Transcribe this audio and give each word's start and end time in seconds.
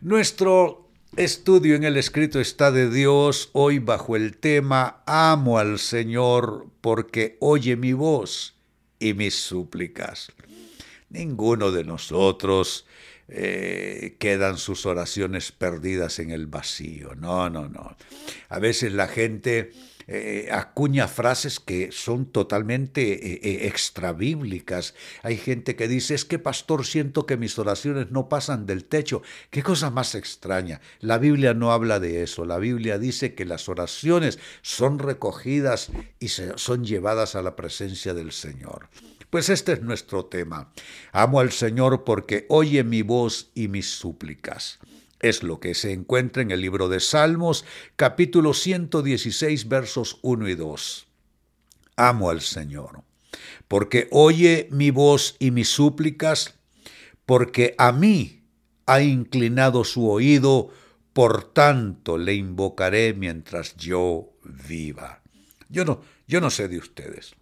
Nuestro 0.00 0.88
estudio 1.16 1.74
en 1.74 1.84
el 1.84 1.96
escrito 1.96 2.40
está 2.40 2.70
de 2.70 2.88
Dios 2.88 3.50
hoy 3.52 3.80
bajo 3.80 4.14
el 4.14 4.36
tema 4.36 5.02
Amo 5.06 5.58
al 5.58 5.78
Señor 5.80 6.68
porque 6.80 7.36
oye 7.40 7.76
mi 7.76 7.92
voz 7.92 8.54
y 9.00 9.14
mis 9.14 9.34
súplicas. 9.34 10.32
Ninguno 11.10 11.72
de 11.72 11.84
nosotros 11.84 12.86
eh, 13.28 14.16
quedan 14.18 14.56
sus 14.56 14.86
oraciones 14.86 15.52
perdidas 15.52 16.20
en 16.20 16.30
el 16.30 16.46
vacío. 16.46 17.14
No, 17.16 17.50
no, 17.50 17.68
no. 17.68 17.96
A 18.48 18.58
veces 18.58 18.92
la 18.92 19.08
gente 19.08 19.72
eh, 20.10 20.48
acuña 20.50 21.06
frases 21.06 21.60
que 21.60 21.92
son 21.92 22.24
totalmente 22.32 23.12
eh, 23.12 23.40
eh, 23.42 23.66
extrabíblicas. 23.66 24.94
Hay 25.22 25.36
gente 25.36 25.76
que 25.76 25.86
dice, 25.86 26.14
es 26.14 26.24
que 26.24 26.38
pastor, 26.38 26.86
siento 26.86 27.26
que 27.26 27.36
mis 27.36 27.58
oraciones 27.58 28.10
no 28.10 28.30
pasan 28.30 28.64
del 28.64 28.86
techo. 28.86 29.20
Qué 29.50 29.62
cosa 29.62 29.90
más 29.90 30.14
extraña. 30.14 30.80
La 31.00 31.18
Biblia 31.18 31.52
no 31.52 31.72
habla 31.72 32.00
de 32.00 32.22
eso. 32.22 32.46
La 32.46 32.56
Biblia 32.56 32.98
dice 32.98 33.34
que 33.34 33.44
las 33.44 33.68
oraciones 33.68 34.38
son 34.62 34.98
recogidas 34.98 35.90
y 36.18 36.28
son 36.28 36.86
llevadas 36.86 37.34
a 37.34 37.42
la 37.42 37.54
presencia 37.54 38.14
del 38.14 38.32
Señor. 38.32 38.88
Pues 39.28 39.50
este 39.50 39.74
es 39.74 39.82
nuestro 39.82 40.24
tema. 40.24 40.72
Amo 41.12 41.40
al 41.40 41.52
Señor 41.52 42.04
porque 42.04 42.46
oye 42.48 42.82
mi 42.82 43.02
voz 43.02 43.50
y 43.54 43.68
mis 43.68 43.90
súplicas. 43.90 44.78
Es 45.20 45.42
lo 45.42 45.58
que 45.58 45.74
se 45.74 45.92
encuentra 45.92 46.42
en 46.42 46.52
el 46.52 46.60
libro 46.60 46.88
de 46.88 47.00
Salmos, 47.00 47.64
capítulo 47.96 48.54
116, 48.54 49.68
versos 49.68 50.18
1 50.22 50.48
y 50.48 50.54
2. 50.54 51.08
Amo 51.96 52.30
al 52.30 52.40
Señor, 52.40 53.02
porque 53.66 54.06
oye 54.12 54.68
mi 54.70 54.92
voz 54.92 55.34
y 55.40 55.50
mis 55.50 55.68
súplicas, 55.70 56.54
porque 57.26 57.74
a 57.78 57.90
mí 57.90 58.44
ha 58.86 59.02
inclinado 59.02 59.82
su 59.82 60.08
oído, 60.08 60.70
por 61.12 61.52
tanto 61.52 62.16
le 62.16 62.34
invocaré 62.34 63.12
mientras 63.12 63.76
yo 63.76 64.30
viva. 64.44 65.20
Yo 65.68 65.84
no, 65.84 66.00
yo 66.28 66.40
no 66.40 66.50
sé 66.50 66.68
de 66.68 66.78
ustedes. 66.78 67.34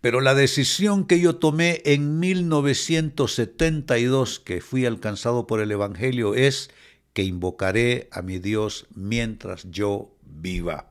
Pero 0.00 0.20
la 0.20 0.34
decisión 0.34 1.06
que 1.06 1.20
yo 1.20 1.36
tomé 1.36 1.82
en 1.84 2.18
1972, 2.18 4.40
que 4.40 4.60
fui 4.60 4.86
alcanzado 4.86 5.46
por 5.46 5.60
el 5.60 5.70
Evangelio, 5.70 6.34
es 6.34 6.70
que 7.12 7.22
invocaré 7.22 8.08
a 8.12 8.22
mi 8.22 8.38
Dios 8.38 8.86
mientras 8.94 9.70
yo 9.70 10.16
viva, 10.22 10.88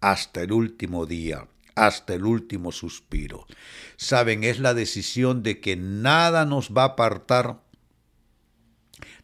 hasta 0.00 0.42
el 0.42 0.52
último 0.52 1.06
día, 1.06 1.48
hasta 1.74 2.14
el 2.14 2.24
último 2.24 2.70
suspiro. 2.70 3.46
Saben, 3.96 4.44
es 4.44 4.60
la 4.60 4.74
decisión 4.74 5.42
de 5.42 5.60
que 5.60 5.76
nada 5.76 6.44
nos 6.44 6.70
va 6.70 6.82
a 6.82 6.88
apartar 6.88 7.64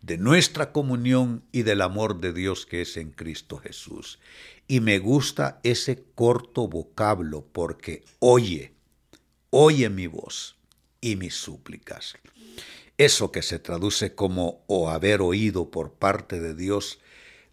de 0.02 0.18
nuestra 0.18 0.72
comunión 0.72 1.44
y 1.52 1.62
del 1.62 1.82
amor 1.82 2.20
de 2.20 2.32
Dios 2.32 2.66
que 2.66 2.82
es 2.82 2.96
en 2.96 3.10
Cristo 3.10 3.58
Jesús. 3.58 4.18
Y 4.70 4.78
me 4.78 5.00
gusta 5.00 5.58
ese 5.64 6.04
corto 6.14 6.68
vocablo 6.68 7.44
porque 7.52 8.04
oye, 8.20 8.72
oye 9.50 9.90
mi 9.90 10.06
voz 10.06 10.58
y 11.00 11.16
mis 11.16 11.34
súplicas. 11.34 12.14
Eso 12.96 13.32
que 13.32 13.42
se 13.42 13.58
traduce 13.58 14.14
como 14.14 14.62
o 14.68 14.88
haber 14.88 15.22
oído 15.22 15.72
por 15.72 15.94
parte 15.94 16.38
de 16.38 16.54
Dios 16.54 17.00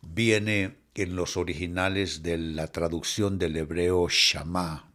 viene 0.03 0.77
en 0.93 1.15
los 1.15 1.37
originales 1.37 2.21
de 2.21 2.37
la 2.37 2.67
traducción 2.67 3.39
del 3.39 3.57
hebreo 3.57 4.09
Shama, 4.11 4.91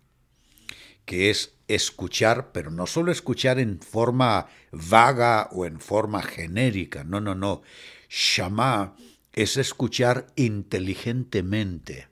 que 1.04 1.28
es 1.28 1.56
escuchar, 1.66 2.52
pero 2.52 2.70
no 2.70 2.86
solo 2.86 3.10
escuchar 3.10 3.58
en 3.58 3.80
forma 3.80 4.46
vaga 4.70 5.48
o 5.50 5.66
en 5.66 5.80
forma 5.80 6.22
genérica, 6.22 7.02
no, 7.02 7.20
no, 7.20 7.34
no. 7.34 7.62
Shama 8.08 8.94
es 9.32 9.56
escuchar 9.56 10.28
inteligentemente. 10.36 12.11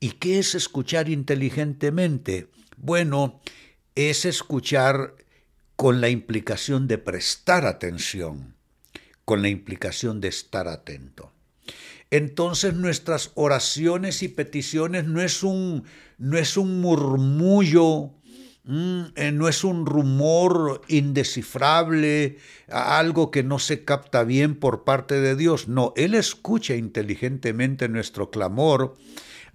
¿Y 0.00 0.12
qué 0.12 0.38
es 0.38 0.54
escuchar 0.54 1.08
inteligentemente? 1.08 2.48
Bueno, 2.76 3.40
es 3.94 4.24
escuchar 4.24 5.14
con 5.74 6.00
la 6.00 6.08
implicación 6.08 6.86
de 6.86 6.98
prestar 6.98 7.66
atención, 7.66 8.54
con 9.24 9.42
la 9.42 9.48
implicación 9.48 10.20
de 10.20 10.28
estar 10.28 10.68
atento. 10.68 11.32
Entonces 12.10 12.74
nuestras 12.74 13.32
oraciones 13.34 14.22
y 14.22 14.28
peticiones 14.28 15.06
no 15.06 15.20
es 15.20 15.42
un, 15.42 15.84
no 16.18 16.38
es 16.38 16.56
un 16.56 16.80
murmullo, 16.80 18.12
mm, 18.64 19.02
eh, 19.16 19.32
no 19.32 19.48
es 19.48 19.64
un 19.64 19.86
rumor 19.86 20.82
indescifrable, 20.88 22.38
algo 22.68 23.30
que 23.30 23.42
no 23.42 23.58
se 23.58 23.84
capta 23.84 24.24
bien 24.24 24.54
por 24.54 24.84
parte 24.84 25.20
de 25.20 25.34
Dios. 25.34 25.68
No, 25.68 25.92
Él 25.96 26.14
escucha 26.14 26.76
inteligentemente 26.76 27.88
nuestro 27.88 28.30
clamor 28.30 28.96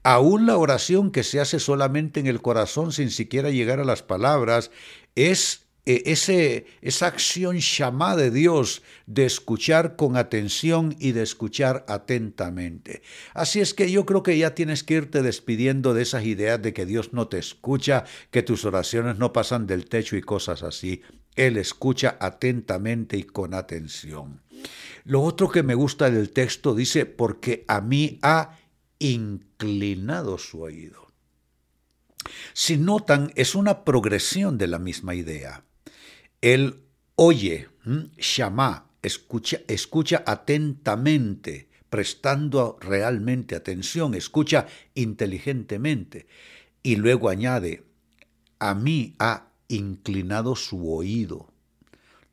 Aún 0.04 0.46
la 0.46 0.58
oración 0.58 1.12
que 1.12 1.24
se 1.24 1.40
hace 1.40 1.60
solamente 1.60 2.20
en 2.20 2.28
el 2.28 2.42
corazón 2.42 2.92
sin 2.92 3.12
siquiera 3.12 3.52
llegar 3.52 3.80
a 3.80 3.86
las 3.86 4.02
palabras 4.02 4.72
es 5.16 5.68
eh, 5.88 6.66
esa 6.82 7.08
acción 7.08 7.58
llamada 7.58 8.18
de 8.18 8.32
Dios 8.32 8.84
de 9.08 9.26
escuchar 9.26 9.96
con 9.96 10.16
atención 10.16 10.96
y 11.00 11.12
de 11.12 11.24
escuchar 11.24 11.86
atentamente. 11.88 13.02
Así 13.34 13.62
es 13.62 13.74
que 13.74 13.92
yo 13.92 14.06
creo 14.06 14.22
que 14.22 14.38
ya 14.38 14.54
tienes 14.54 14.84
que 14.84 14.96
irte 14.96 15.24
despidiendo 15.24 15.96
de 15.96 16.04
esas 16.04 16.26
ideas 16.26 16.62
de 16.62 16.74
que 16.74 16.86
Dios 16.86 17.14
no 17.14 17.28
te 17.28 17.40
escucha, 17.40 18.06
que 18.30 18.44
tus 18.44 18.64
oraciones 18.66 19.18
no 19.18 19.34
pasan 19.34 19.66
del 19.66 19.86
techo 19.86 20.16
y 20.16 20.22
cosas 20.22 20.62
así. 20.62 21.02
Él 21.36 21.58
escucha 21.58 22.16
atentamente 22.20 23.18
y 23.18 23.24
con 23.24 23.56
atención. 23.56 24.42
Lo 25.04 25.22
otro 25.22 25.50
que 25.50 25.64
me 25.64 25.74
gusta 25.74 26.12
del 26.12 26.30
texto 26.30 26.76
dice, 26.76 27.08
porque 27.08 27.66
a 27.68 27.82
mí 27.82 28.20
ha 28.22 28.61
inclinado 29.02 30.38
su 30.38 30.62
oído. 30.62 31.08
Si 32.54 32.78
notan, 32.78 33.32
es 33.36 33.56
una 33.56 33.84
progresión 33.84 34.58
de 34.58 34.68
la 34.68 34.80
misma 34.80 35.16
idea. 35.16 35.64
Él 36.42 36.84
oye, 37.16 37.70
llama, 38.18 38.90
escucha, 39.02 39.60
escucha 39.68 40.24
atentamente, 40.26 41.70
prestando 41.90 42.78
realmente 42.80 43.56
atención, 43.56 44.16
escucha 44.16 44.68
inteligentemente. 44.96 46.28
Y 46.84 46.96
luego 46.96 47.30
añade, 47.30 47.84
a 48.60 48.74
mí 48.74 49.16
ha 49.20 49.50
inclinado 49.68 50.56
su 50.56 50.94
oído. 50.94 51.52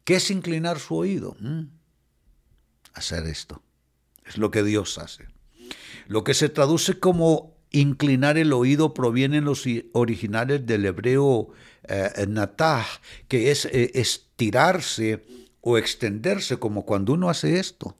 ¿Qué 0.04 0.16
es 0.16 0.30
inclinar 0.30 0.78
su 0.78 0.96
oído? 0.96 1.36
Hacer 2.94 3.26
esto. 3.26 3.62
Es 4.24 4.38
lo 4.38 4.50
que 4.50 4.62
Dios 4.62 4.96
hace. 4.98 5.28
Lo 6.08 6.24
que 6.24 6.32
se 6.32 6.48
traduce 6.48 6.98
como 6.98 7.54
inclinar 7.70 8.38
el 8.38 8.54
oído 8.54 8.94
proviene 8.94 9.36
en 9.36 9.44
los 9.44 9.64
originales 9.92 10.64
del 10.64 10.86
hebreo 10.86 11.50
eh, 11.86 12.26
natah, 12.26 12.86
que 13.28 13.50
es 13.50 13.66
eh, 13.66 13.90
estirarse 13.92 15.26
o 15.60 15.76
extenderse, 15.76 16.56
como 16.56 16.86
cuando 16.86 17.12
uno 17.12 17.28
hace 17.28 17.58
esto, 17.58 17.94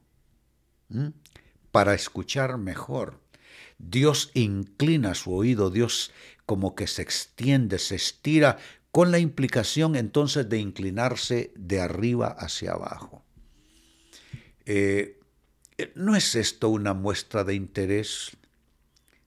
para 1.71 1.93
escuchar 1.93 2.57
mejor. 2.57 3.21
Dios 3.77 4.31
inclina 4.33 5.13
su 5.13 5.31
oído, 5.31 5.69
Dios 5.69 6.11
como 6.47 6.73
que 6.73 6.87
se 6.87 7.03
extiende, 7.03 7.77
se 7.77 7.95
estira, 7.95 8.57
con 8.91 9.11
la 9.11 9.19
implicación 9.19 9.95
entonces 9.95 10.49
de 10.49 10.57
inclinarse 10.57 11.53
de 11.55 11.79
arriba 11.79 12.29
hacia 12.39 12.71
abajo. 12.71 13.23
Eh, 14.65 15.18
¿No 15.95 16.15
es 16.15 16.35
esto 16.35 16.69
una 16.69 16.93
muestra 16.93 17.43
de 17.43 17.55
interés, 17.55 18.37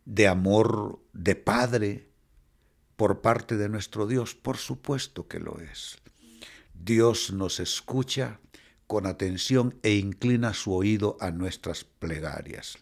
de 0.04 0.28
amor 0.28 1.00
de 1.12 1.34
Padre 1.34 2.08
por 2.96 3.20
parte 3.20 3.56
de 3.56 3.68
nuestro 3.68 4.06
Dios? 4.06 4.34
Por 4.34 4.56
supuesto 4.56 5.28
que 5.28 5.38
lo 5.38 5.58
es. 5.60 5.99
Dios 6.75 7.32
nos 7.32 7.60
escucha 7.60 8.40
con 8.87 9.06
atención 9.06 9.78
e 9.82 9.94
inclina 9.94 10.52
su 10.52 10.75
oído 10.75 11.16
a 11.20 11.31
nuestras 11.31 11.84
plegarias. 11.84 12.76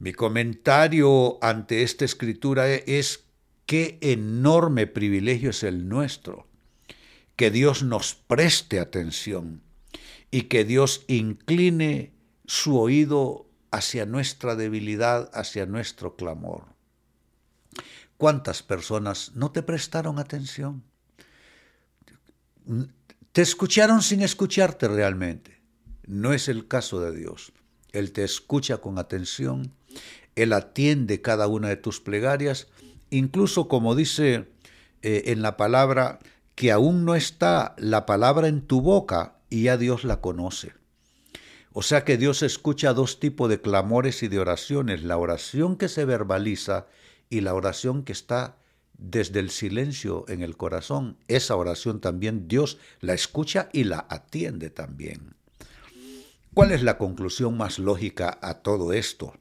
Mi 0.00 0.12
comentario 0.12 1.38
ante 1.42 1.82
esta 1.82 2.04
escritura 2.04 2.68
es 2.68 3.24
qué 3.66 3.98
enorme 4.00 4.86
privilegio 4.86 5.50
es 5.50 5.62
el 5.62 5.88
nuestro, 5.88 6.48
que 7.36 7.50
Dios 7.50 7.82
nos 7.82 8.14
preste 8.14 8.80
atención 8.80 9.62
y 10.30 10.42
que 10.42 10.64
Dios 10.64 11.04
incline 11.06 12.17
su 12.48 12.80
oído 12.80 13.46
hacia 13.70 14.06
nuestra 14.06 14.56
debilidad, 14.56 15.30
hacia 15.34 15.66
nuestro 15.66 16.16
clamor. 16.16 16.64
¿Cuántas 18.16 18.62
personas 18.62 19.32
no 19.34 19.52
te 19.52 19.62
prestaron 19.62 20.18
atención? 20.18 20.82
Te 23.32 23.42
escucharon 23.42 24.00
sin 24.00 24.22
escucharte 24.22 24.88
realmente. 24.88 25.60
No 26.06 26.32
es 26.32 26.48
el 26.48 26.66
caso 26.66 27.00
de 27.00 27.14
Dios. 27.14 27.52
Él 27.92 28.12
te 28.12 28.24
escucha 28.24 28.78
con 28.78 28.98
atención, 28.98 29.74
Él 30.34 30.54
atiende 30.54 31.20
cada 31.20 31.48
una 31.48 31.68
de 31.68 31.76
tus 31.76 32.00
plegarias, 32.00 32.68
incluso 33.10 33.68
como 33.68 33.94
dice 33.94 34.48
eh, 35.02 35.24
en 35.26 35.42
la 35.42 35.58
palabra, 35.58 36.18
que 36.54 36.72
aún 36.72 37.04
no 37.04 37.14
está 37.14 37.74
la 37.76 38.06
palabra 38.06 38.48
en 38.48 38.62
tu 38.62 38.80
boca 38.80 39.36
y 39.50 39.64
ya 39.64 39.76
Dios 39.76 40.04
la 40.04 40.22
conoce. 40.22 40.72
O 41.78 41.82
sea 41.82 42.04
que 42.04 42.16
Dios 42.16 42.42
escucha 42.42 42.92
dos 42.92 43.20
tipos 43.20 43.48
de 43.48 43.60
clamores 43.60 44.24
y 44.24 44.28
de 44.28 44.40
oraciones, 44.40 45.04
la 45.04 45.16
oración 45.16 45.76
que 45.76 45.86
se 45.86 46.04
verbaliza 46.04 46.88
y 47.30 47.40
la 47.40 47.54
oración 47.54 48.02
que 48.02 48.10
está 48.10 48.56
desde 48.94 49.38
el 49.38 49.50
silencio 49.50 50.24
en 50.26 50.42
el 50.42 50.56
corazón. 50.56 51.18
Esa 51.28 51.54
oración 51.54 52.00
también 52.00 52.48
Dios 52.48 52.78
la 52.98 53.14
escucha 53.14 53.68
y 53.72 53.84
la 53.84 54.06
atiende 54.10 54.70
también. 54.70 55.36
¿Cuál 56.52 56.72
es 56.72 56.82
la 56.82 56.98
conclusión 56.98 57.56
más 57.56 57.78
lógica 57.78 58.40
a 58.42 58.54
todo 58.54 58.92
esto? 58.92 59.34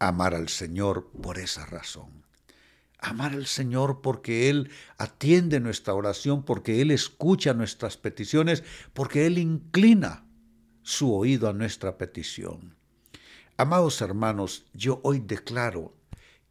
Amar 0.00 0.34
al 0.34 0.48
Señor 0.48 1.12
por 1.22 1.38
esa 1.38 1.64
razón. 1.64 2.24
Amar 2.98 3.34
al 3.34 3.46
Señor 3.46 4.00
porque 4.02 4.50
Él 4.50 4.68
atiende 4.98 5.60
nuestra 5.60 5.94
oración, 5.94 6.42
porque 6.44 6.82
Él 6.82 6.90
escucha 6.90 7.54
nuestras 7.54 7.96
peticiones, 7.96 8.64
porque 8.94 9.26
Él 9.26 9.38
inclina 9.38 10.25
su 10.86 11.12
oído 11.12 11.48
a 11.48 11.52
nuestra 11.52 11.98
petición. 11.98 12.76
Amados 13.56 14.00
hermanos, 14.02 14.66
yo 14.72 15.00
hoy 15.02 15.18
declaro 15.18 15.92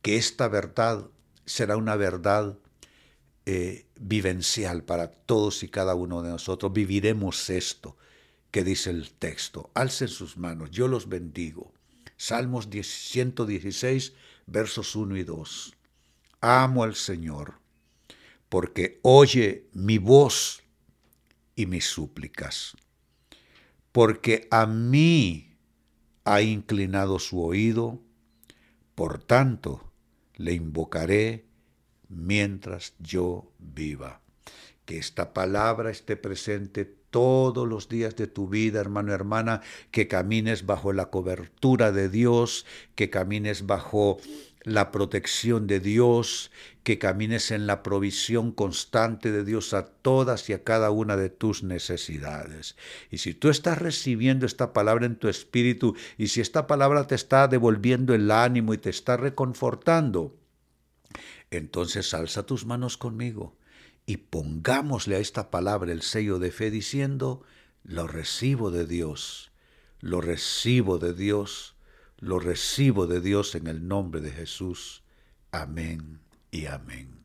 que 0.02 0.18
esta 0.18 0.50
verdad 0.50 1.08
será 1.46 1.78
una 1.78 1.96
verdad 1.96 2.58
eh, 3.46 3.86
vivencial 3.98 4.84
para 4.84 5.10
todos 5.10 5.64
y 5.64 5.70
cada 5.70 5.96
uno 5.96 6.22
de 6.22 6.32
nosotros. 6.32 6.74
Viviremos 6.74 7.50
esto 7.50 7.96
que 8.52 8.66
dice 8.66 8.90
el 8.90 9.14
texto. 9.14 9.72
Alcen 9.74 10.10
sus 10.10 10.36
manos, 10.36 10.70
yo 10.70 10.90
los 10.90 11.08
bendigo. 11.08 11.72
Salmos 12.18 12.68
116, 12.70 14.14
versos 14.48 14.98
1 14.98 15.16
y 15.16 15.24
2. 15.24 15.78
Amo 16.42 16.84
al 16.84 16.96
Señor, 16.96 17.54
porque 18.50 19.00
oye 19.02 19.70
mi 19.72 19.98
voz 19.98 20.62
y 21.56 21.68
mis 21.68 21.86
súplicas, 21.86 22.76
porque 23.96 24.50
a 24.52 24.66
mí 24.66 25.56
ha 26.26 26.42
inclinado 26.42 27.18
su 27.18 27.42
oído, 27.42 28.02
por 28.94 29.24
tanto, 29.24 29.90
le 30.36 30.52
invocaré 30.52 31.46
mientras 32.10 32.94
yo 33.00 33.54
viva. 33.58 34.20
Que 34.84 34.98
esta 34.98 35.34
palabra 35.34 35.92
esté 35.92 36.18
presente 36.18 36.84
todos 36.84 37.66
los 37.66 37.88
días 37.88 38.18
de 38.18 38.28
tu 38.28 38.50
vida, 38.50 38.82
hermano, 38.82 39.14
hermana, 39.14 39.62
que 39.92 40.10
camines 40.10 40.66
bajo 40.66 40.92
la 40.92 41.06
cobertura 41.06 41.94
de 41.94 42.10
Dios, 42.10 42.66
que 42.96 43.10
camines 43.10 43.66
bajo 43.66 44.18
la 44.66 44.92
protección 44.92 45.68
de 45.68 45.80
Dios, 45.80 46.52
que 46.84 46.98
camines 46.98 47.52
en 47.52 47.68
la 47.68 47.84
provisión 47.84 48.52
constante 48.52 49.32
de 49.32 49.46
Dios 49.46 49.74
a 49.76 49.86
todas 49.86 50.50
y 50.50 50.54
a 50.54 50.64
cada 50.64 50.90
una 50.90 51.16
de 51.16 51.30
tus 51.30 51.64
necesidades. 51.64 52.76
Y 53.12 53.20
si 53.20 53.36
tú 53.36 53.50
estás 53.50 53.78
recibiendo 53.78 54.48
esta 54.48 54.74
palabra 54.74 55.06
en 55.06 55.18
tu 55.18 55.30
espíritu 55.30 55.96
y 56.18 56.28
si 56.28 56.42
esta 56.42 56.66
palabra 56.66 57.06
te 57.06 57.14
está 57.14 57.48
devolviendo 57.48 58.16
el 58.16 58.32
ánimo 58.32 58.74
y 58.74 58.80
te 58.80 58.90
está 58.90 59.18
reconfortando, 59.18 60.36
entonces 61.52 62.14
alza 62.16 62.44
tus 62.44 62.66
manos 62.66 62.98
conmigo 62.98 63.56
y 64.08 64.18
pongámosle 64.18 65.16
a 65.16 65.20
esta 65.20 65.52
palabra 65.52 65.92
el 65.92 66.02
sello 66.02 66.40
de 66.40 66.52
fe 66.52 66.72
diciendo, 66.72 67.44
lo 67.84 68.08
recibo 68.08 68.72
de 68.72 68.88
Dios, 68.88 69.52
lo 70.00 70.22
recibo 70.22 70.98
de 70.98 71.14
Dios 71.14 71.75
lo 72.20 72.40
recibo 72.40 73.08
de 73.08 73.22
Dios 73.22 73.56
en 73.56 73.68
el 73.68 73.88
nombre 73.88 74.22
de 74.22 74.32
Jesús. 74.32 75.04
Amén 75.52 76.20
y 76.52 76.66
amén. 76.66 77.24